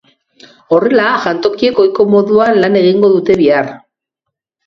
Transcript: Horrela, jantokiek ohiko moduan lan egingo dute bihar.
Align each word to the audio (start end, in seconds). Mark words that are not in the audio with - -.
Horrela, 0.75 1.09
jantokiek 1.25 1.81
ohiko 1.83 2.05
moduan 2.13 2.59
lan 2.63 2.79
egingo 2.81 3.13
dute 3.17 3.39
bihar. 3.43 3.71